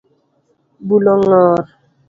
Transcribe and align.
Bulo 0.87 1.13
ngor 1.21 1.59